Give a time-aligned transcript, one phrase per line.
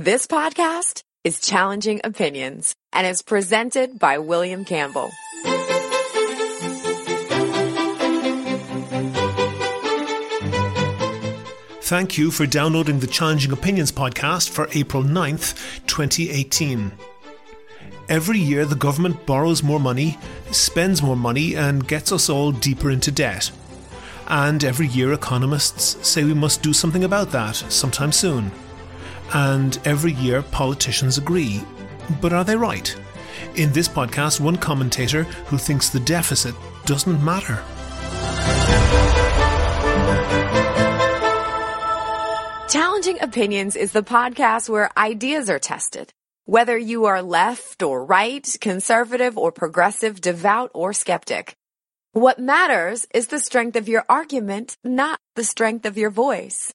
[0.00, 5.10] This podcast is Challenging Opinions and is presented by William Campbell.
[11.82, 15.56] Thank you for downloading the Challenging Opinions podcast for April 9th,
[15.88, 16.92] 2018.
[18.08, 20.16] Every year, the government borrows more money,
[20.52, 23.50] spends more money, and gets us all deeper into debt.
[24.28, 28.52] And every year, economists say we must do something about that sometime soon.
[29.34, 31.62] And every year, politicians agree.
[32.20, 32.94] But are they right?
[33.56, 36.54] In this podcast, one commentator who thinks the deficit
[36.86, 37.62] doesn't matter.
[42.68, 46.12] Challenging Opinions is the podcast where ideas are tested.
[46.44, 51.54] Whether you are left or right, conservative or progressive, devout or skeptic.
[52.12, 56.72] What matters is the strength of your argument, not the strength of your voice.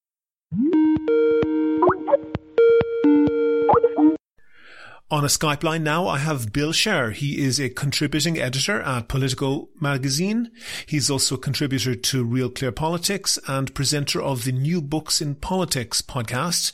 [5.11, 7.13] On a Skype line now, I have Bill Scher.
[7.13, 10.49] He is a contributing editor at Politico magazine.
[10.87, 15.35] He's also a contributor to Real Clear Politics and presenter of the New Books in
[15.35, 16.71] Politics podcast.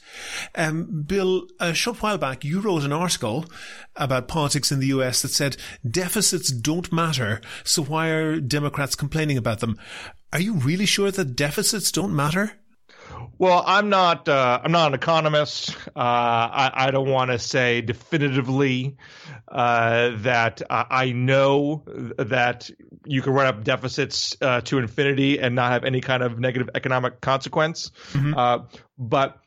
[0.56, 3.46] Um, Bill, a short while back, you wrote an article
[3.98, 5.58] about politics in the US that said
[5.90, 9.78] deficits don't matter, so why are Democrats complaining about them?
[10.32, 12.54] Are you really sure that deficits don't matter?
[13.38, 14.28] Well, I'm not.
[14.28, 15.76] Uh, I'm not an economist.
[15.88, 18.98] Uh, I, I, don't want to say definitively
[19.48, 21.84] uh, that I know
[22.18, 22.70] that
[23.06, 26.70] you can run up deficits uh, to infinity and not have any kind of negative
[26.76, 27.92] economic consequence.
[28.14, 28.34] Mm-hmm.
[28.38, 28.60] Uh,
[28.98, 29.40] but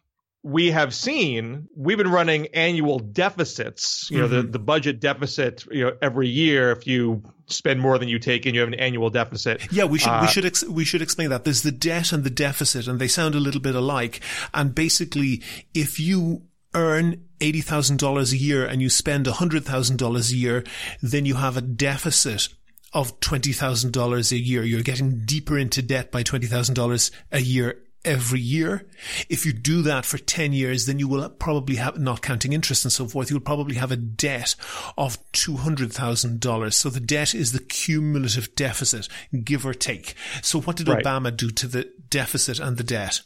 [0.42, 4.34] we have seen we've been running annual deficits you know mm-hmm.
[4.34, 8.46] the, the budget deficit you know every year if you spend more than you take
[8.46, 9.72] in you have an annual deficit.
[9.72, 11.44] Yeah we should uh, we should ex- we should explain that.
[11.44, 14.20] There's the debt and the deficit and they sound a little bit alike.
[14.54, 15.42] And basically
[15.74, 16.42] if you
[16.74, 20.64] earn $80,000 a year and you spend $100,000 a year
[21.02, 22.48] then you have a deficit
[22.92, 24.62] of $20,000 a year.
[24.62, 28.86] You're getting deeper into debt by $20,000 a year every year.
[29.28, 32.84] If you do that for 10 years, then you will probably have, not counting interest
[32.84, 34.54] and so forth, you'll probably have a debt
[34.96, 36.72] of $200,000.
[36.72, 39.08] So the debt is the cumulative deficit,
[39.44, 40.14] give or take.
[40.42, 41.04] So what did right.
[41.04, 43.22] Obama do to the deficit and the debt?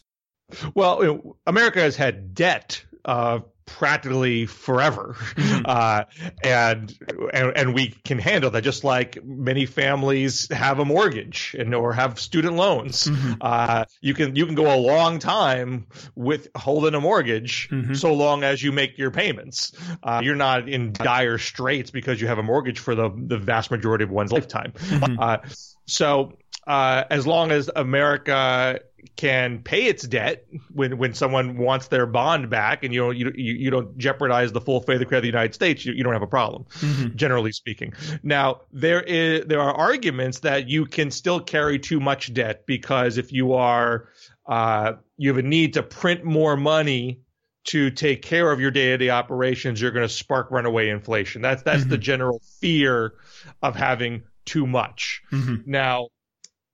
[0.75, 5.63] Well, America has had debt uh, practically forever, mm-hmm.
[5.67, 6.05] uh,
[6.43, 6.97] and,
[7.33, 8.63] and and we can handle that.
[8.63, 13.35] Just like many families have a mortgage and or have student loans, mm-hmm.
[13.41, 17.95] uh, you can you can go a long time with holding a mortgage, mm-hmm.
[17.95, 19.73] so long as you make your payments.
[20.03, 23.71] Uh, you're not in dire straits because you have a mortgage for the the vast
[23.71, 24.73] majority of one's lifetime.
[24.73, 25.19] Mm-hmm.
[25.19, 25.39] Uh,
[25.87, 28.81] so uh, as long as America
[29.17, 33.55] can pay its debt when when someone wants their bond back, and you you you,
[33.55, 36.13] you don't jeopardize the full faith and credit of the United States, you, you don't
[36.13, 37.17] have a problem, mm-hmm.
[37.17, 37.93] generally speaking.
[38.23, 43.19] Now there is there are arguments that you can still carry too much debt because
[43.19, 44.09] if you are
[44.47, 47.21] uh, you have a need to print more money
[47.65, 51.43] to take care of your day-to-day operations, you're going to spark runaway inflation.
[51.43, 51.91] That's that's mm-hmm.
[51.91, 53.15] the general fear
[53.63, 55.23] of having too much.
[55.33, 55.69] Mm-hmm.
[55.71, 56.09] Now,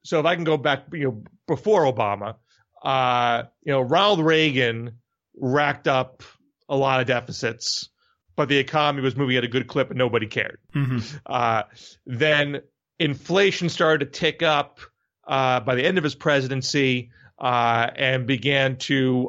[0.05, 2.37] so if I can go back, you know, before Obama,
[2.83, 4.99] uh, you know, Ronald Reagan
[5.37, 6.23] racked up
[6.69, 7.89] a lot of deficits,
[8.37, 10.59] but the economy was moving at a good clip and nobody cared.
[10.75, 10.99] Mm-hmm.
[11.27, 11.63] Uh,
[12.07, 12.63] then
[12.99, 14.81] inflation started to tick up
[15.27, 19.29] uh, by the end of his presidency uh, and began to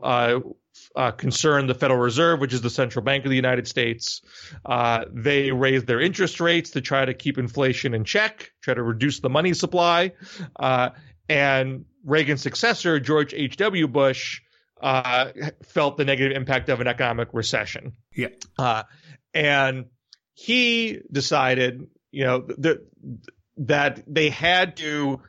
[0.96, 4.22] uh, concern the Federal Reserve, which is the central bank of the United States.
[4.66, 8.84] Uh, they raised their interest rates to try to keep inflation in check, try to
[8.84, 10.14] reduce the money supply.
[10.58, 10.90] Uh,
[11.30, 13.88] and Reagan's successor, George H.W.
[13.88, 14.42] Bush,
[14.82, 15.32] uh,
[15.64, 17.94] felt the negative impact of an economic recession.
[18.16, 18.28] Yeah.
[18.60, 18.84] Uh,
[19.34, 19.86] and
[20.34, 22.48] he decided, you know,
[23.58, 25.22] that they had to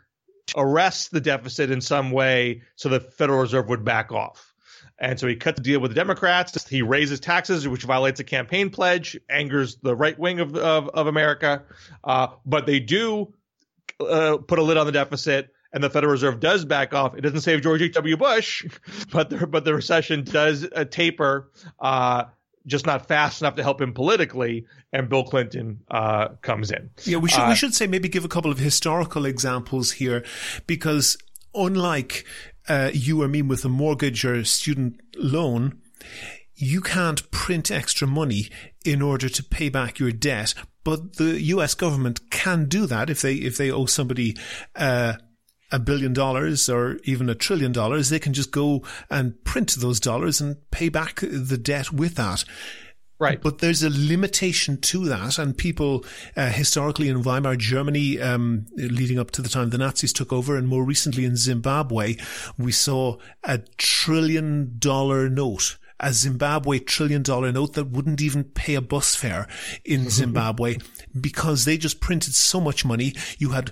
[0.57, 4.54] arrest the deficit in some way so the Federal Reserve would back off.
[4.99, 6.69] And so he cuts the deal with the Democrats.
[6.69, 11.07] He raises taxes, which violates a campaign pledge, angers the right wing of of, of
[11.07, 11.63] America.
[12.05, 13.35] Uh, but they do
[14.01, 17.17] uh, put a lid on the deficit, and the Federal Reserve does back off.
[17.17, 17.95] It doesn't save George H.
[17.95, 18.17] W.
[18.17, 18.65] Bush,
[19.13, 21.51] but the, but the recession does uh, taper.
[21.81, 22.25] Uh,
[22.67, 26.89] just not fast enough to help him politically, and Bill Clinton uh, comes in.
[27.05, 30.25] Yeah, we should we uh, should say maybe give a couple of historical examples here,
[30.67, 31.19] because
[31.55, 32.25] unlike
[32.69, 35.81] uh, you or me with a mortgage or a student loan,
[36.55, 38.49] you can't print extra money
[38.85, 40.55] in order to pay back your debt.
[40.85, 44.37] But the US government can do that if they, if they owe somebody,
[44.77, 45.15] uh,
[45.73, 49.99] a billion dollars or even a trillion dollars, they can just go and print those
[49.99, 52.45] dollars and pay back the debt with that.
[53.25, 53.41] Right.
[53.41, 55.39] But there's a limitation to that.
[55.39, 56.05] And people
[56.37, 60.57] uh, historically in Weimar Germany, um, leading up to the time the Nazis took over,
[60.57, 62.17] and more recently in Zimbabwe,
[62.59, 68.75] we saw a trillion dollar note a Zimbabwe trillion dollar note that wouldn't even pay
[68.75, 69.47] a bus fare
[69.85, 70.77] in Zimbabwe
[71.19, 73.15] because they just printed so much money.
[73.39, 73.71] You had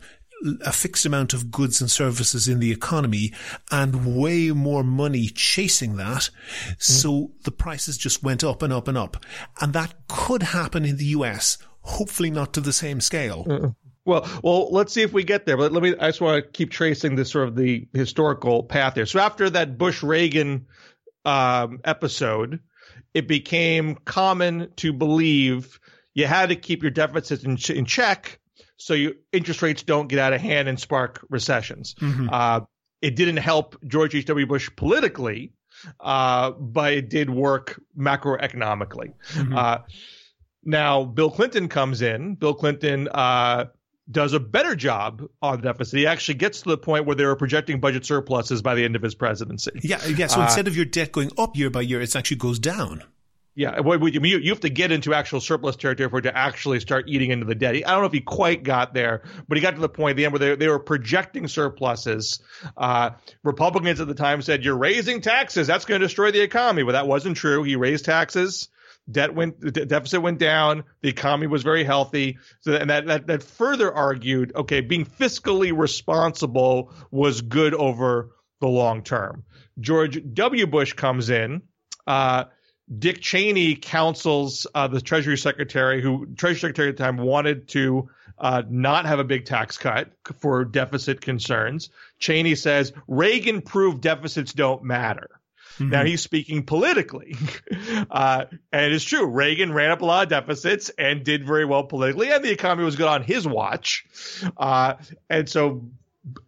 [0.64, 3.32] a fixed amount of goods and services in the economy
[3.70, 6.30] and way more money chasing that.
[6.78, 9.24] So the prices just went up and up and up.
[9.60, 13.74] And that could happen in the US, hopefully not to the same scale.
[14.04, 15.56] Well, well, let's see if we get there.
[15.56, 15.94] But let me.
[15.98, 19.06] I just want to keep tracing this sort of the historical path here.
[19.06, 20.66] So after that Bush Reagan
[21.24, 22.60] um, episode,
[23.14, 25.78] it became common to believe
[26.14, 28.40] you had to keep your deficits in, in check
[28.82, 31.94] so you interest rates don't get out of hand and spark recessions.
[32.00, 32.28] Mm-hmm.
[32.30, 32.60] Uh,
[33.00, 34.46] it didn't help George H.W.
[34.46, 35.52] Bush politically,
[36.00, 39.12] uh, but it did work macroeconomically.
[39.32, 39.56] Mm-hmm.
[39.56, 39.78] Uh,
[40.64, 42.36] now, Bill Clinton comes in.
[42.36, 43.66] Bill Clinton uh,
[44.10, 45.98] does a better job on the deficit.
[45.98, 48.96] He actually gets to the point where they were projecting budget surpluses by the end
[48.96, 49.72] of his presidency.
[49.82, 50.28] Yeah, yeah.
[50.28, 53.02] So uh, instead of your debt going up year by year, it actually goes down.
[53.54, 57.04] Yeah, you, you have to get into actual surplus territory for it to actually start
[57.08, 57.74] eating into the debt.
[57.74, 60.16] I don't know if he quite got there, but he got to the point at
[60.16, 62.40] the end where they, they were projecting surpluses.
[62.78, 63.10] Uh,
[63.42, 65.66] Republicans at the time said, "You're raising taxes.
[65.66, 67.62] That's going to destroy the economy." Well, that wasn't true.
[67.62, 68.70] He raised taxes.
[69.10, 70.84] Debt went, the deficit went down.
[71.02, 72.38] The economy was very healthy.
[72.60, 78.68] So, and that, that, that further argued, okay, being fiscally responsible was good over the
[78.68, 79.44] long term.
[79.80, 80.66] George W.
[80.68, 81.62] Bush comes in.
[82.06, 82.44] Uh,
[82.98, 88.10] Dick Cheney counsels uh, the Treasury Secretary, who Treasury Secretary at the time wanted to
[88.38, 91.90] uh, not have a big tax cut for deficit concerns.
[92.18, 95.28] Cheney says Reagan proved deficits don't matter.
[95.74, 95.90] Mm-hmm.
[95.90, 97.36] Now he's speaking politically.
[98.10, 99.26] Uh, and it's true.
[99.26, 102.84] Reagan ran up a lot of deficits and did very well politically, and the economy
[102.84, 104.04] was good on his watch.
[104.56, 104.94] Uh,
[105.30, 105.84] and so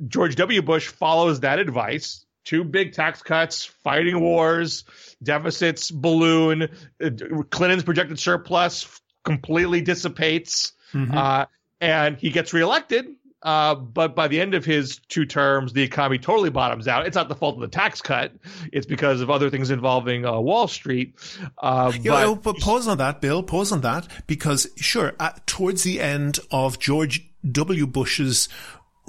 [0.06, 0.62] George W.
[0.62, 2.23] Bush follows that advice.
[2.44, 4.84] Two big tax cuts, fighting wars,
[5.22, 6.68] deficits balloon.
[7.02, 7.10] Uh,
[7.50, 11.16] Clinton's projected surplus completely dissipates, mm-hmm.
[11.16, 11.46] uh,
[11.80, 13.06] and he gets reelected.
[13.44, 17.06] Uh, but by the end of his two terms, the economy totally bottoms out.
[17.06, 18.32] It's not the fault of the tax cut;
[18.72, 21.14] it's because of other things involving uh, Wall Street.
[21.58, 23.42] Uh, yeah, but, but pause on that, Bill.
[23.42, 27.86] Pause on that because sure, at, towards the end of George W.
[27.86, 28.48] Bush's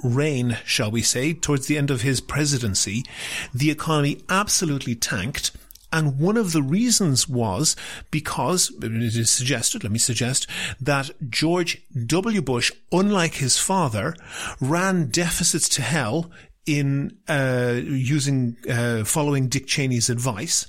[0.06, 3.04] reign, shall we say, towards the end of his presidency,
[3.52, 5.50] the economy absolutely tanked
[5.92, 7.76] and one of the reasons was
[8.10, 10.46] because it is suggested, let me suggest,
[10.80, 12.42] that George W.
[12.42, 14.14] Bush, unlike his father,
[14.60, 16.30] ran deficits to hell
[16.66, 20.66] in uh, using uh, following Dick Cheney's advice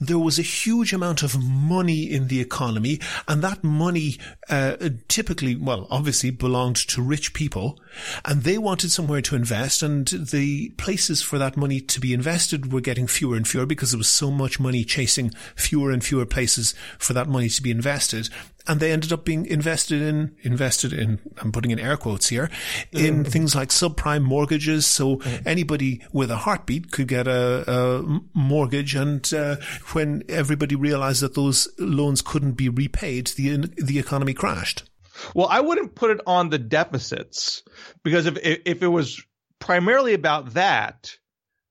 [0.00, 4.18] there was a huge amount of money in the economy, and that money
[4.48, 4.76] uh,
[5.08, 7.78] typically, well, obviously belonged to rich people,
[8.24, 12.72] and they wanted somewhere to invest, and the places for that money to be invested
[12.72, 16.26] were getting fewer and fewer because there was so much money chasing fewer and fewer
[16.26, 18.28] places for that money to be invested
[18.68, 22.50] and they ended up being invested in, invested in, I'm putting in air quotes here,
[22.92, 23.26] in mm.
[23.26, 24.86] things like subprime mortgages.
[24.86, 25.46] So mm.
[25.46, 28.94] anybody with a heartbeat could get a, a mortgage.
[28.94, 29.56] And uh,
[29.92, 34.88] when everybody realized that those loans couldn't be repaid, the, the economy crashed.
[35.34, 37.62] Well, I wouldn't put it on the deficits
[38.04, 39.20] because if, if it was
[39.58, 41.16] primarily about that,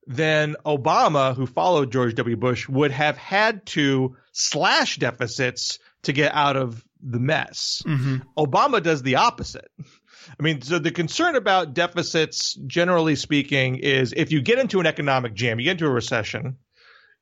[0.06, 2.36] then Obama, who followed George W.
[2.36, 7.82] Bush, would have had to slash deficits to get out of the mess.
[7.86, 8.18] Mm-hmm.
[8.36, 9.70] Obama does the opposite.
[10.38, 14.86] I mean, so the concern about deficits, generally speaking, is if you get into an
[14.86, 16.56] economic jam, you get into a recession,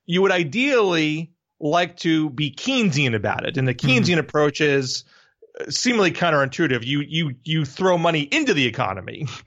[0.05, 3.57] you would ideally like to be Keynesian about it.
[3.57, 3.89] And the mm-hmm.
[3.89, 4.19] Keynesian mm-hmm.
[4.19, 5.03] approach is
[5.59, 6.85] uh, seemingly counterintuitive.
[6.85, 9.27] You you you throw money into the economy.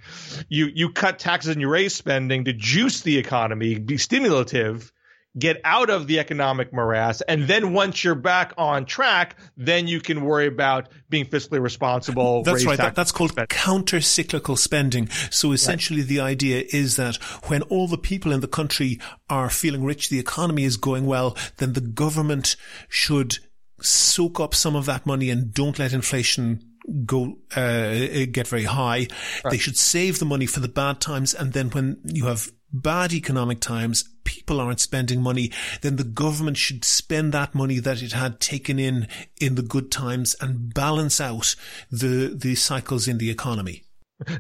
[0.49, 4.93] You you cut taxes and you raise spending to juice the economy, be stimulative
[5.39, 7.21] get out of the economic morass.
[7.23, 12.43] And then once you're back on track, then you can worry about being fiscally responsible.
[12.43, 12.77] That's right.
[12.77, 15.09] That, that's called counter cyclical spending.
[15.31, 16.09] So essentially right.
[16.09, 20.19] the idea is that when all the people in the country are feeling rich, the
[20.19, 22.57] economy is going well, then the government
[22.89, 23.39] should
[23.81, 26.61] soak up some of that money and don't let inflation
[27.05, 29.07] go uh, get very high.
[29.45, 29.53] Right.
[29.53, 33.13] They should save the money for the bad times, and then when you have bad
[33.13, 38.13] economic times, people aren't spending money, then the government should spend that money that it
[38.13, 39.09] had taken in
[39.41, 41.57] in the good times and balance out
[41.91, 43.83] the, the cycles in the economy.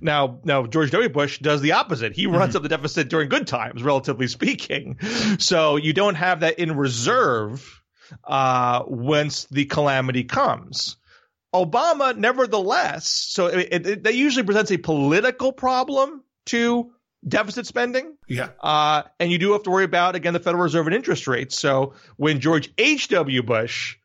[0.00, 1.08] Now, now George W.
[1.08, 2.14] Bush does the opposite.
[2.14, 2.58] He runs mm-hmm.
[2.58, 4.98] up the deficit during good times, relatively speaking.
[5.38, 7.82] So you don't have that in reserve
[8.24, 10.96] uh, once the calamity comes.
[11.52, 16.92] Obama, nevertheless, so it, it, it, that usually presents a political problem to
[17.26, 18.16] deficit spending.
[18.28, 18.50] Yeah.
[18.60, 21.58] Uh, and you do have to worry about, again, the Federal Reserve and interest rates.
[21.58, 23.42] So when George H.W.
[23.42, 23.96] Bush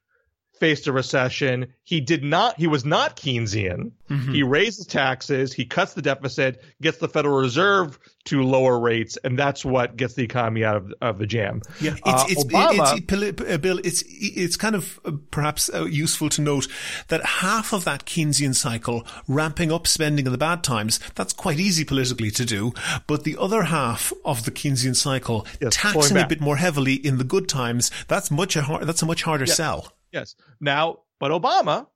[0.60, 1.74] faced a recession.
[1.84, 3.92] He did not, he was not Keynesian.
[4.10, 4.34] Mm-hmm.
[4.34, 9.38] He raises taxes, he cuts the deficit, gets the Federal Reserve to lower rates, and
[9.38, 11.62] that's what gets the economy out of, of the jam.
[11.80, 16.30] Yeah, it's, uh, it's, Obama, it's, Bill, it's, it's kind of uh, perhaps uh, useful
[16.30, 16.68] to note
[17.08, 21.60] that half of that Keynesian cycle, ramping up spending in the bad times, that's quite
[21.60, 22.74] easy politically to do.
[23.08, 27.18] But the other half of the Keynesian cycle, yes, taxing a bit more heavily in
[27.18, 29.54] the good times, that's much a hard, that's a much harder yeah.
[29.54, 29.95] sell.
[30.16, 30.36] Yes.
[30.62, 31.88] Now, but Obama,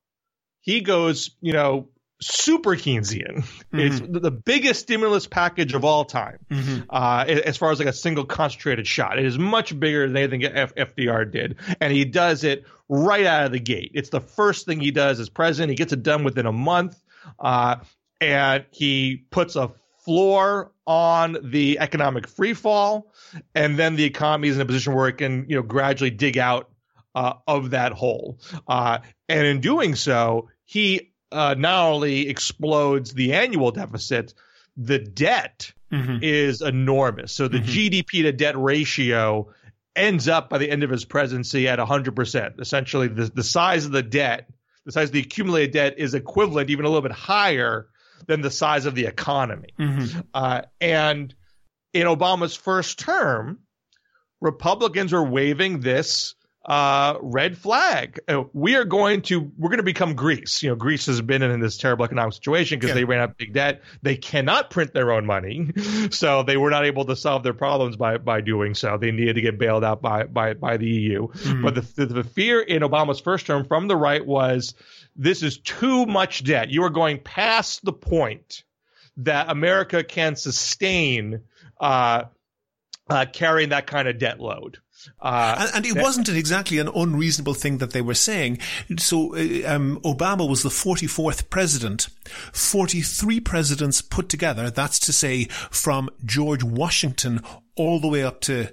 [0.60, 1.88] he goes, you know,
[2.22, 3.38] super Keynesian.
[3.38, 3.80] Mm-hmm.
[3.80, 6.82] It's the biggest stimulus package of all time, mm-hmm.
[6.90, 9.18] uh, as far as like a single concentrated shot.
[9.18, 13.46] It is much bigger than anything F- FDR did, and he does it right out
[13.46, 13.92] of the gate.
[13.94, 15.70] It's the first thing he does as president.
[15.70, 17.02] He gets it done within a month,
[17.40, 17.78] uh,
[18.20, 19.72] and he puts a
[20.04, 23.04] floor on the economic freefall,
[23.56, 26.38] and then the economy is in a position where it can, you know, gradually dig
[26.38, 26.69] out
[27.16, 28.40] uh, of that hole.
[28.68, 34.34] Uh, and in doing so, he uh, not only explodes the annual deficit,
[34.78, 36.18] the debt mm-hmm.
[36.22, 37.32] is enormous.
[37.32, 37.70] So the mm-hmm.
[37.70, 39.54] GDP to debt ratio
[39.96, 42.60] ends up by the end of his presidency at 100%.
[42.60, 44.50] Essentially, the, the size of the debt,
[44.86, 47.88] the size of the accumulated debt is equivalent, even a little bit higher
[48.28, 49.74] than the size of the economy.
[49.78, 50.20] Mm-hmm.
[50.34, 51.34] Uh, and
[51.94, 53.60] in Obama's first term,
[54.42, 56.36] Republicans are waving this
[56.66, 58.20] uh, red flag.
[58.28, 60.62] Uh, we are going to we're going to become Greece.
[60.62, 62.96] You know, Greece has been in this terrible economic situation because yeah.
[62.96, 63.82] they ran out of big debt.
[64.02, 65.72] They cannot print their own money,
[66.12, 68.98] so they were not able to solve their problems by by doing so.
[68.98, 71.28] They needed to get bailed out by by by the EU.
[71.28, 71.64] Mm-hmm.
[71.64, 74.76] But the, the the fear in Obama's first term from the right was
[75.16, 76.70] this is too much debt.
[76.70, 78.64] You are going past the point
[79.18, 81.42] that America can sustain
[81.80, 82.24] uh,
[83.10, 84.78] uh, carrying that kind of debt load.
[85.22, 88.60] Uh, and, and, it that, wasn't exactly an unreasonable thing that they were saying.
[88.98, 92.10] So uh, um, Obama was the 44th president.
[92.54, 97.42] 43 presidents put together, that's to say from George Washington
[97.76, 98.70] all the way up to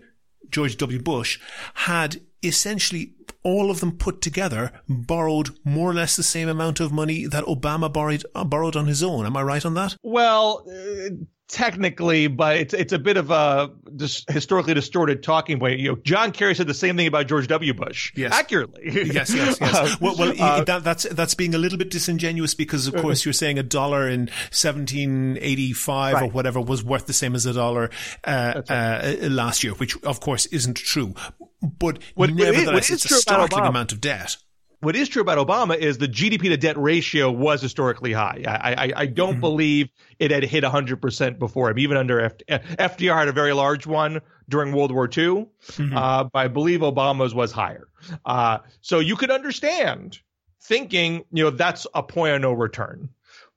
[0.50, 1.00] George W.
[1.00, 1.38] Bush,
[1.74, 6.92] had essentially all of them put together borrowed more or less the same amount of
[6.92, 9.24] money that Obama borrowed uh, borrowed on his own.
[9.24, 9.96] Am I right on that?
[10.02, 11.10] Well, uh,
[11.48, 15.78] technically, but it's it's a bit of a dis- historically distorted talking point.
[15.78, 17.74] You know, John Kerry said the same thing about George W.
[17.74, 18.12] Bush.
[18.16, 18.82] Yes, accurately.
[19.12, 19.60] yes, yes, yes.
[19.60, 23.24] Uh, well, well uh, that, that's that's being a little bit disingenuous because, of course,
[23.24, 26.22] you're saying a dollar in 1785 right.
[26.22, 27.90] or whatever was worth the same as a dollar
[28.24, 28.70] uh, right.
[28.70, 31.14] Uh, last year, which of course isn't true.
[31.62, 34.36] But what, nevertheless, what is it's a startling amount of debt
[34.80, 38.42] what is true about Obama is the GDP to debt ratio was historically high.
[38.46, 39.40] I, I, I don't mm-hmm.
[39.40, 43.86] believe it had hit 100% before him, even under F- FDR had a very large
[43.86, 45.96] one during World War II, mm-hmm.
[45.96, 47.88] uh, but I believe Obama's was higher.
[48.24, 50.20] Uh, so you could understand
[50.62, 53.08] thinking, you know, that's a point of no return.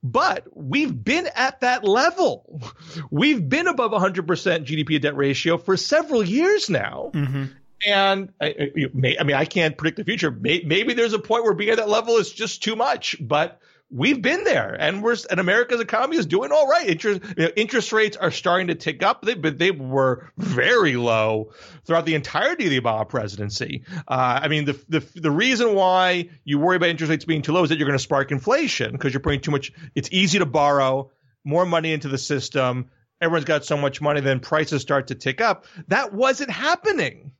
[0.02, 2.62] But we've been at that level.
[3.10, 7.10] We've been above 100% GDP to debt ratio for several years now.
[7.12, 7.44] Mm-hmm.
[7.86, 10.30] And I, I, mean, I can't predict the future.
[10.30, 13.60] Maybe there's a point where being at that level is just too much, but
[13.90, 16.86] we've been there and we're, and America's economy is doing all right.
[16.88, 19.22] Interest, you know, interest rates are starting to tick up.
[19.22, 21.52] They, but they were very low
[21.84, 23.84] throughout the entirety of the Obama presidency.
[24.06, 27.52] Uh, I mean, the, the, the reason why you worry about interest rates being too
[27.52, 30.38] low is that you're going to spark inflation because you're putting too much, it's easy
[30.38, 31.10] to borrow
[31.44, 32.90] more money into the system.
[33.20, 35.66] Everyone's got so much money, then prices start to tick up.
[35.88, 37.32] That wasn't happening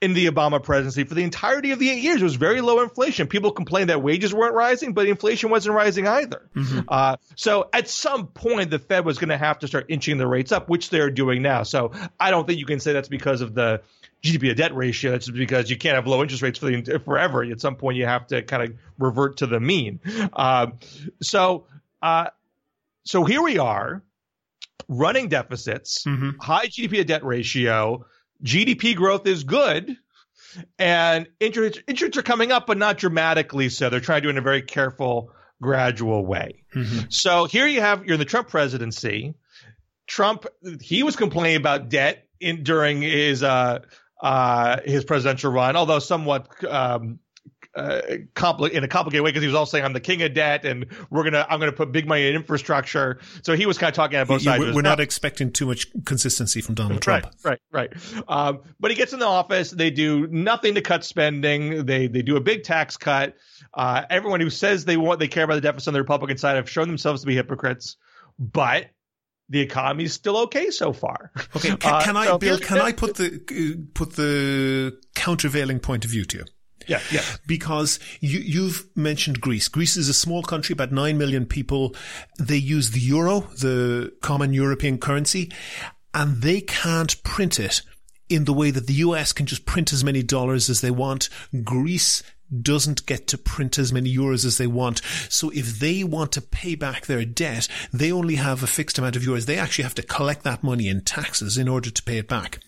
[0.00, 2.20] in the Obama presidency for the entirety of the eight years.
[2.20, 3.26] It was very low inflation.
[3.26, 6.48] People complained that wages weren't rising, but inflation wasn't rising either.
[6.54, 6.80] Mm-hmm.
[6.88, 10.26] Uh, so at some point, the Fed was going to have to start inching the
[10.26, 11.62] rates up, which they're doing now.
[11.62, 13.82] So I don't think you can say that's because of the
[14.22, 15.14] GDP to debt ratio.
[15.14, 17.44] It's because you can't have low interest rates for the forever.
[17.44, 20.00] At some point, you have to kind of revert to the mean.
[20.32, 20.68] Uh,
[21.22, 21.66] so,
[22.02, 22.28] uh,
[23.04, 24.02] so here we are
[24.88, 26.38] running deficits, mm-hmm.
[26.40, 28.06] high GDP to debt ratio
[28.44, 29.96] GDP growth is good
[30.78, 33.90] and interest, interests are coming up, but not dramatically so.
[33.90, 36.64] They're trying to do it in a very careful, gradual way.
[36.74, 37.08] Mm-hmm.
[37.10, 39.34] So here you have, you're in the Trump presidency.
[40.06, 40.46] Trump,
[40.80, 43.80] he was complaining about debt in during his, uh,
[44.22, 47.18] uh, his presidential run, although somewhat, um,
[47.78, 48.02] uh,
[48.34, 50.64] compli- in a complicated way because he was also saying I'm the king of debt
[50.64, 53.20] and we're gonna I'm gonna put big money in infrastructure.
[53.42, 54.60] So he was kind of talking on both sides.
[54.62, 57.26] we're, we're not expecting too much consistency from Donald Trump.
[57.44, 58.24] Right, right, right.
[58.28, 59.70] Um, but he gets in the office.
[59.70, 61.86] They do nothing to cut spending.
[61.86, 63.36] They they do a big tax cut.
[63.72, 66.56] Uh, everyone who says they want they care about the deficit on the Republican side
[66.56, 67.96] have shown themselves to be hypocrites.
[68.38, 68.86] But
[69.48, 71.32] the economy is still okay so far.
[71.56, 72.58] Okay, can, Uh, I, so Bill?
[72.60, 73.26] Can I put the
[73.80, 76.44] uh, put the countervailing point of view to you?
[76.88, 77.22] Yeah, yeah.
[77.46, 79.68] because you, you've mentioned Greece.
[79.68, 81.94] Greece is a small country, about 9 million people.
[82.38, 85.52] They use the euro, the common European currency,
[86.14, 87.82] and they can't print it
[88.28, 91.28] in the way that the US can just print as many dollars as they want.
[91.64, 92.22] Greece
[92.62, 95.02] doesn't get to print as many euros as they want.
[95.28, 99.16] So if they want to pay back their debt, they only have a fixed amount
[99.16, 99.46] of euros.
[99.46, 102.60] They actually have to collect that money in taxes in order to pay it back.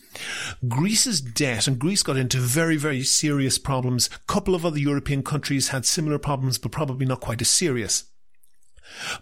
[0.69, 4.09] Greece's debt, and Greece got into very, very serious problems.
[4.15, 8.05] A couple of other European countries had similar problems, but probably not quite as serious.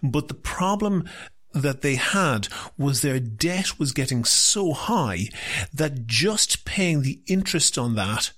[0.01, 1.07] But the problem
[1.53, 5.29] that they had was their debt was getting so high
[5.73, 8.31] that just paying the interest on that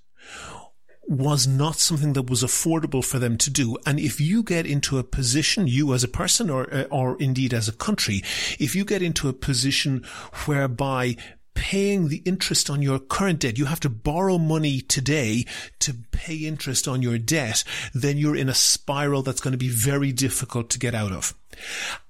[1.08, 3.78] was not something that was affordable for them to do.
[3.86, 7.54] And if you get into a position, you as a person or, uh, or indeed
[7.54, 8.24] as a country,
[8.60, 10.06] if you get into a position
[10.46, 11.18] whereby
[11.54, 15.46] paying the interest on your current debt, you have to borrow money today
[15.80, 19.70] to pay interest on your debt, then you're in a spiral that's going to be
[19.70, 21.34] very difficult to get out of.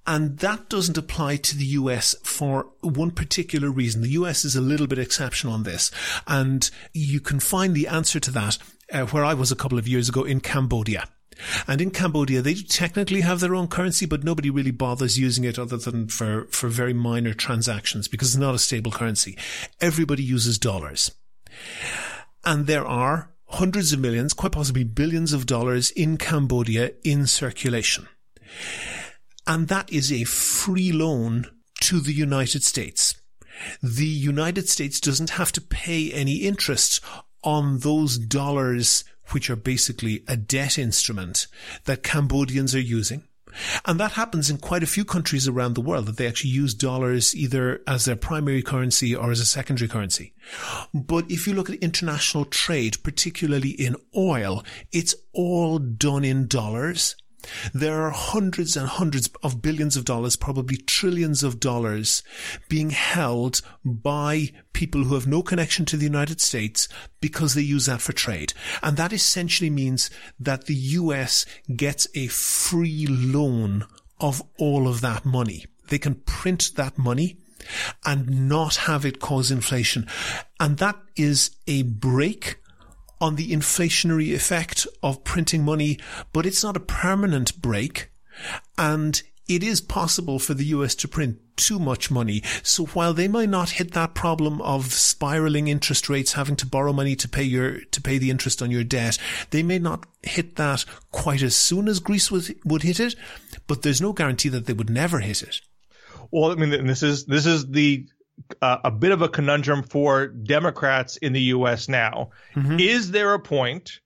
[0.08, 4.02] And that doesn't apply to the US for one particular reason.
[4.02, 5.92] The US is a little bit exceptional on this.
[6.28, 8.58] And you can find the answer to that
[8.92, 11.08] uh, where I was a couple of years ago in Cambodia.
[11.68, 15.58] And in Cambodia, they technically have their own currency, but nobody really bothers using it
[15.58, 19.38] other than for, for very minor transactions because it's not a stable currency.
[19.80, 21.12] Everybody uses dollars.
[22.44, 28.08] And there are hundreds of millions, quite possibly billions of dollars in Cambodia in circulation.
[29.46, 31.48] And that is a free loan
[31.82, 33.16] to the United States.
[33.82, 37.02] The United States doesn't have to pay any interest
[37.44, 41.48] on those dollars, which are basically a debt instrument
[41.86, 43.24] that Cambodians are using.
[43.86, 46.74] And that happens in quite a few countries around the world that they actually use
[46.74, 50.34] dollars either as their primary currency or as a secondary currency.
[50.94, 57.16] But if you look at international trade, particularly in oil, it's all done in dollars.
[57.74, 62.24] There are hundreds and hundreds of billions of dollars, probably trillions of dollars
[62.70, 66.88] being held by people who have no connection to the United States
[67.20, 68.54] because they use that for trade.
[68.82, 73.86] And that essentially means that the US gets a free loan
[74.20, 75.66] of all of that money.
[75.88, 77.38] They can print that money
[78.06, 80.08] and not have it cause inflation.
[80.60, 82.61] And that is a break
[83.22, 86.00] on the inflationary effect of printing money,
[86.34, 88.12] but it's not a permanent break.
[88.77, 92.42] And it is possible for the US to print too much money.
[92.64, 96.94] So while they might not hit that problem of spiraling interest rates, having to borrow
[96.94, 99.18] money to pay your, to pay the interest on your debt,
[99.51, 103.16] they may not hit that quite as soon as Greece would, would hit it,
[103.68, 105.62] but there's no guarantee that they would never hit it.
[106.31, 108.07] Well, I mean, this is this is the
[108.62, 111.88] uh, a bit of a conundrum for Democrats in the U.S.
[111.90, 112.32] now.
[112.56, 112.80] Mm-hmm.
[112.80, 114.00] Is there a point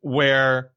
[0.00, 0.72] where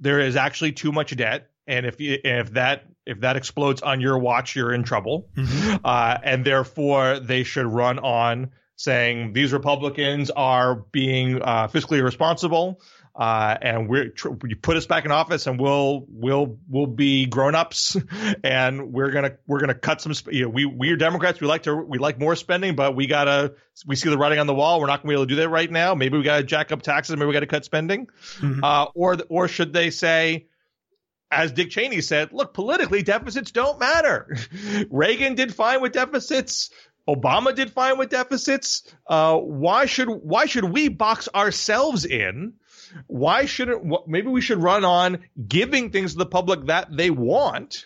[0.00, 4.00] there is actually too much debt, and if you, if that if that explodes on
[4.00, 5.76] your watch, you're in trouble, Mm-hmm.
[5.84, 12.80] uh, and therefore they should run on saying these Republicans are being uh, fiscally irresponsible.
[13.18, 17.26] Uh, and we're tr- you put us back in office, and we'll we'll we'll be
[17.26, 17.96] grown ups,
[18.44, 20.14] and we're gonna we're gonna cut some.
[20.14, 21.40] Sp- you know, we we are Democrats.
[21.40, 23.54] We like to we like more spending, but we gotta
[23.86, 24.78] we see the writing on the wall.
[24.80, 25.96] We're not gonna be able to do that right now.
[25.96, 27.16] Maybe we gotta jack up taxes.
[27.16, 28.06] Maybe we gotta cut spending.
[28.38, 28.60] Mhm.
[28.62, 30.46] Uh, or or should they say?
[31.30, 34.34] As Dick Cheney said, look, politically, deficits don't matter.
[34.90, 36.70] Reagan did fine with deficits.
[37.06, 38.82] Obama did fine with deficits.
[39.06, 42.54] Uh, why should why should we box ourselves in?
[43.06, 47.84] Why shouldn't maybe we should run on giving things to the public that they want,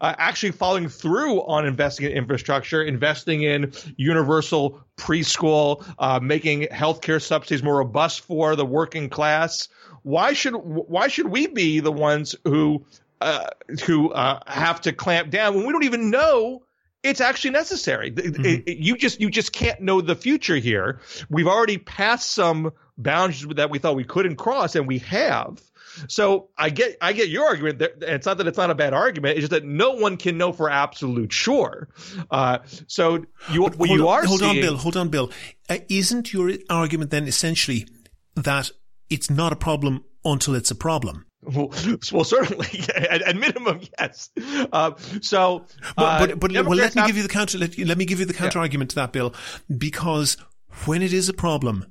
[0.00, 7.20] uh, actually following through on investing in infrastructure, investing in universal preschool, uh, making healthcare
[7.20, 9.68] subsidies more robust for the working class.
[10.02, 12.84] Why should why should we be the ones who
[13.20, 13.46] uh,
[13.86, 16.62] who uh, have to clamp down when we don't even know
[17.04, 18.12] it's actually necessary.
[18.12, 18.44] Mm-hmm.
[18.44, 21.00] It- it- you just you just can't know the future here.
[21.28, 25.60] We've already passed some boundaries that we thought we couldn't cross, and we have.
[26.08, 27.78] So I get I get your argument.
[27.80, 29.36] That, it's not that it's not a bad argument.
[29.36, 31.88] It's just that no one can know for absolute sure.
[32.30, 34.76] Uh, so you what you on, are hold on, Bill.
[34.76, 35.30] Hold on, Bill.
[35.68, 37.86] Uh, isn't your argument then essentially
[38.34, 38.70] that
[39.10, 41.26] it's not a problem until it's a problem.
[41.42, 41.72] Well,
[42.12, 44.30] well certainly, at, at, minimum, yes.
[44.72, 47.58] Uh, so, but, but, but well, let me give you the counter.
[47.58, 48.62] Let, let me give you the counter yeah.
[48.62, 49.34] argument to that, Bill,
[49.76, 50.36] because
[50.84, 51.86] when it is a problem,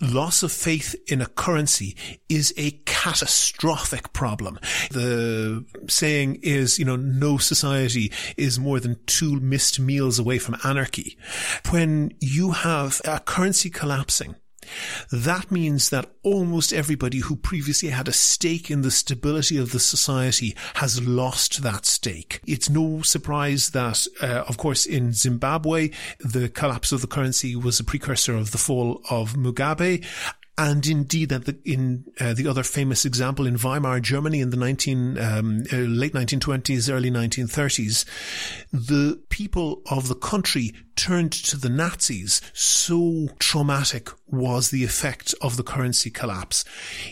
[0.00, 1.96] loss of faith in a currency
[2.28, 4.58] is a catastrophic problem.
[4.90, 10.56] The saying is, you know, no society is more than two missed meals away from
[10.64, 11.16] anarchy.
[11.70, 14.36] When you have a currency collapsing,
[15.10, 19.80] that means that almost everybody who previously had a stake in the stability of the
[19.80, 22.40] society has lost that stake.
[22.46, 27.80] It's no surprise that, uh, of course, in Zimbabwe, the collapse of the currency was
[27.80, 30.04] a precursor of the fall of Mugabe
[30.58, 34.56] and indeed that the, in uh, the other famous example in Weimar Germany in the
[34.56, 38.04] 19 um, uh, late 1920s early 1930s
[38.72, 42.42] the people of the country turned to the Nazis.
[42.52, 46.64] So traumatic was the effect of the currency collapse.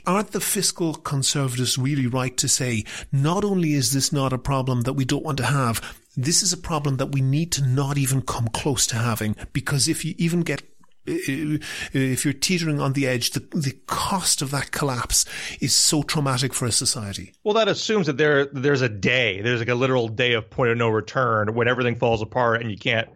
[0.04, 4.80] Aren't the fiscal conservatives really right to say not only is this not a problem
[4.82, 5.80] that we don't want to have
[6.16, 9.36] this is a problem that we need to not even come close to having?
[9.52, 10.62] Because if you even get
[11.06, 15.24] if you're teetering on the edge, the, the cost of that collapse
[15.60, 17.32] is so traumatic for a society.
[17.44, 20.70] Well, that assumes that there there's a day, there's like a literal day of point
[20.70, 23.08] of no return when everything falls apart and you can't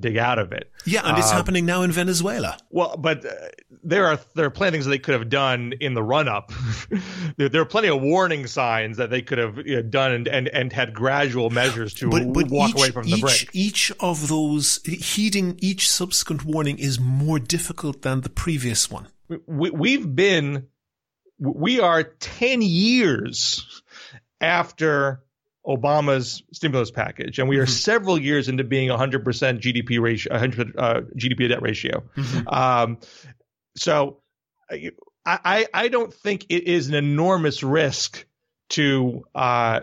[0.00, 0.70] dig out of it.
[0.84, 2.58] Yeah, and it's um, happening now in Venezuela.
[2.70, 3.30] Well, but uh,
[3.82, 6.28] there are there are plenty of things that they could have done in the run
[6.28, 6.52] up.
[7.36, 10.28] there, there, are plenty of warning signs that they could have you know, done and,
[10.28, 13.50] and and had gradual measures to but, but walk each, away from the each, brink.
[13.52, 19.08] Each of those heeding each subsequent warning is more difficult than the previous one.
[19.46, 20.68] We, we've been
[21.38, 23.82] we are 10 years
[24.40, 25.22] after
[25.68, 27.70] Obama's stimulus package, and we are mm-hmm.
[27.70, 32.02] several years into being 100% GDP ratio, 100 uh, GDP debt ratio.
[32.16, 32.48] Mm-hmm.
[32.48, 32.98] Um,
[33.76, 34.22] so
[34.70, 34.92] I,
[35.26, 38.24] I, I don't think it is an enormous risk
[38.70, 39.80] to uh,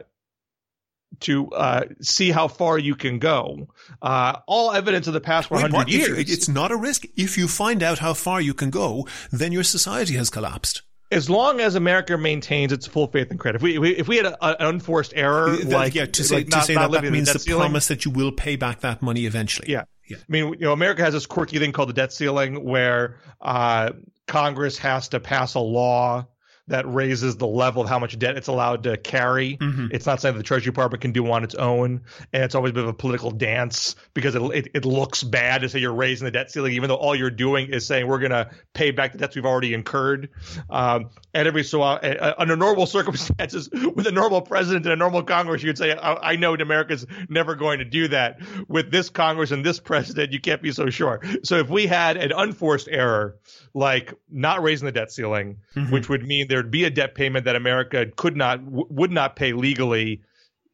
[1.21, 3.67] to uh, see how far you can go.
[4.01, 6.09] Uh, all evidence of the past 100 Wait, years.
[6.09, 7.05] You, it's not a risk.
[7.15, 11.29] If you find out how far you can go, then your society has collapsed as
[11.29, 14.45] long as America maintains its full faith and credit, if we, if we had a,
[14.45, 17.31] an unforced error, like yeah, to say, like to not, say not that, that means
[17.31, 19.71] the ceiling, promise that you will pay back that money eventually.
[19.71, 20.17] Yeah, yeah.
[20.17, 23.91] I mean, you know, America has this quirky thing called the debt ceiling, where uh,
[24.27, 26.27] Congress has to pass a law
[26.67, 29.57] that raises the level of how much debt it's allowed to carry.
[29.57, 29.87] Mm-hmm.
[29.91, 32.01] It's not something the Treasury Department can do on its own,
[32.33, 35.61] and it's always a bit of a political dance because it, it, it looks bad
[35.61, 38.19] to say you're raising the debt ceiling, even though all you're doing is saying we're
[38.19, 40.29] going to pay back the debts we've already incurred.
[40.69, 45.23] Um, and every so uh, under normal circumstances, with a normal president and a normal
[45.23, 48.39] Congress, you'd say, I, I know America's never going to do that.
[48.67, 51.21] With this Congress and this president, you can't be so sure.
[51.43, 53.37] So if we had an unforced error
[53.73, 55.93] like not raising the debt ceiling, mm-hmm.
[55.93, 59.35] which would mean there'd be a debt payment that America could not w- would not
[59.35, 60.21] pay legally.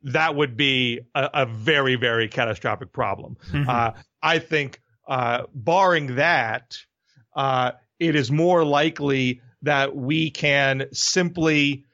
[0.04, 3.38] That would be a, a very very catastrophic problem.
[3.52, 3.68] Mm-hmm.
[3.68, 3.92] Uh,
[4.22, 6.78] I think, uh, barring that,
[7.36, 11.86] uh, it is more likely that we can simply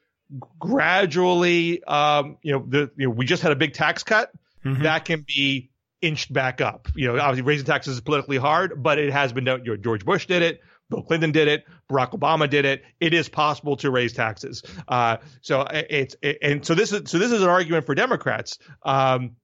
[0.59, 4.33] gradually, um, you know, the you know, we just had a big tax cut
[4.65, 4.83] mm-hmm.
[4.83, 5.69] that can be
[6.01, 6.89] inched back up.
[6.93, 9.63] You know, obviously raising taxes is politically hard, but it has been done.
[9.81, 10.59] George Bush did it.
[10.89, 11.65] Bill Clinton did it.
[11.91, 12.83] Barack Obama did it.
[12.99, 14.63] It is possible to raise taxes.
[14.87, 18.57] Uh, so it's it, and so this is so this is an argument for Democrats.
[18.83, 19.35] Um,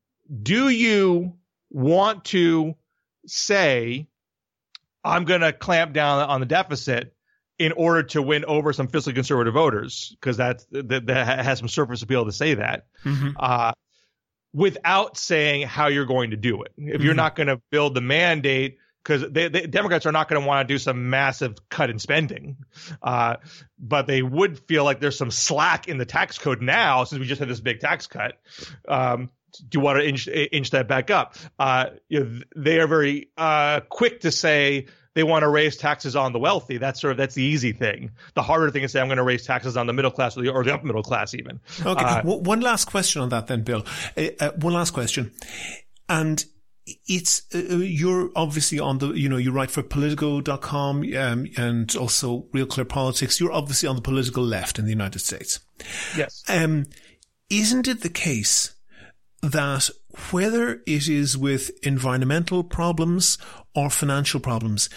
[0.41, 1.34] do you
[1.69, 2.75] want to
[3.25, 4.08] say
[5.03, 7.13] I'm going to clamp down on the deficit
[7.60, 11.67] in order to win over some fiscally conservative voters because that, that, that has some
[11.67, 12.88] surface appeal to say that.
[13.03, 13.32] Mm-hmm.
[13.38, 13.73] Uh,
[14.53, 16.73] without saying how you're going to do it.
[16.77, 17.03] If mm-hmm.
[17.03, 20.68] you're not going to build the mandate because the Democrats are not going to want
[20.68, 22.58] to do some massive cut in spending,
[23.02, 23.36] uh,
[23.78, 27.26] but they would feel like there's some slack in the tax code now since we
[27.26, 28.38] just had this big tax cut.
[28.88, 29.30] Um,
[29.70, 31.36] do you want to inch, inch that back up?
[31.60, 36.16] Uh, you know, they are very uh, quick to say they want to raise taxes
[36.16, 36.78] on the wealthy.
[36.78, 38.12] That's sort of that's the easy thing.
[38.34, 40.42] The harder thing is say I'm going to raise taxes on the middle class or
[40.42, 41.60] the, or the upper middle class even.
[41.86, 43.86] Okay, uh, one last question on that then, Bill.
[44.18, 45.32] Uh, uh, one last question,
[46.10, 46.44] and
[46.86, 51.96] it's uh, uh, you're obviously on the you know you write for politico.com um, and
[51.96, 53.39] also real clear politics.
[53.39, 55.60] You're obviously on the political left in the united states.
[56.15, 56.43] Yes.
[56.50, 56.86] Um
[57.50, 58.76] isn't it the case
[59.41, 59.89] that
[60.32, 63.38] whether it is with environmental problems
[63.76, 64.89] or financial problems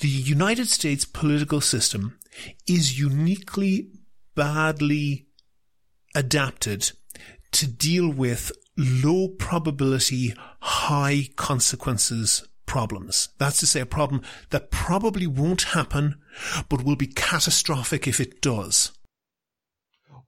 [0.00, 2.18] the united states political system
[2.66, 3.88] is uniquely
[4.34, 5.26] badly
[6.14, 6.90] adapted
[7.52, 13.28] to deal with low probability, high consequences problems.
[13.38, 16.16] That's to say a problem that probably won't happen,
[16.68, 18.92] but will be catastrophic if it does.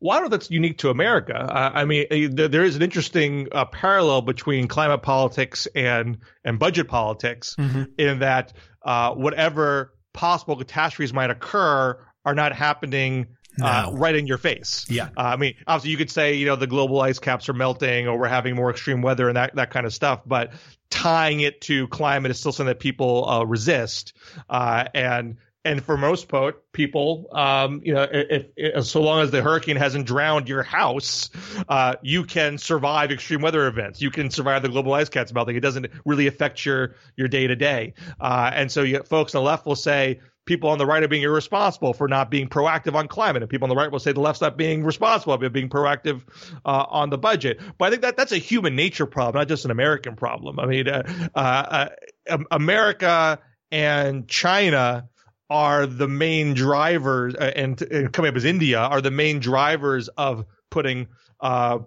[0.00, 1.34] Well, I don't know that's unique to America.
[1.34, 6.58] Uh, I mean, there, there is an interesting uh, parallel between climate politics and and
[6.58, 7.84] budget politics mm-hmm.
[7.96, 8.52] in that
[8.82, 13.28] uh, whatever possible catastrophes might occur are not happening
[13.62, 14.86] uh, right in your face.
[14.88, 15.08] Yeah.
[15.16, 18.08] Uh, I mean, obviously, you could say, you know, the global ice caps are melting
[18.08, 20.22] or we're having more extreme weather and that, that kind of stuff.
[20.26, 20.52] But
[20.90, 24.14] tying it to climate is still something that people uh, resist.
[24.48, 25.36] Uh, and
[25.66, 26.30] and for most
[26.72, 31.30] people, um, you know, if, if, so long as the hurricane hasn't drowned your house,
[31.70, 34.02] uh, you can survive extreme weather events.
[34.02, 35.56] You can survive the global ice caps melting.
[35.56, 37.94] It doesn't really affect your your day to day.
[38.20, 41.22] And so, you, folks on the left will say people on the right are being
[41.22, 44.20] irresponsible for not being proactive on climate, and people on the right will say the
[44.20, 46.22] left's not being responsible, but being proactive
[46.64, 47.60] uh, on the budget.
[47.78, 50.58] But I think that that's a human nature problem, not just an American problem.
[50.60, 51.88] I mean, uh, uh,
[52.28, 53.38] uh America
[53.70, 55.08] and China
[55.50, 60.08] are the main drivers, uh, and, and, coming up as India are the main drivers
[60.08, 61.08] of putting
[61.40, 61.78] uh,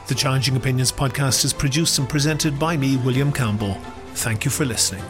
[0.07, 3.75] The Challenging Opinions podcast is produced and presented by me, William Campbell.
[4.15, 5.03] Thank you for listening.